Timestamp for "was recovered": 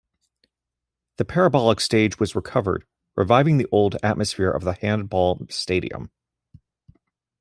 2.19-2.85